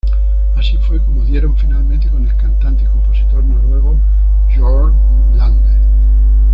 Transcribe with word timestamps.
Así 0.55 0.77
fue 0.79 0.97
como 0.99 1.23
dieron 1.25 1.55
finalmente 1.55 2.09
con 2.09 2.27
el 2.27 2.35
cantante 2.35 2.81
y 2.85 2.87
compositor 2.87 3.43
noruego 3.43 3.99
Jorn 4.57 5.37
Lande. 5.37 5.77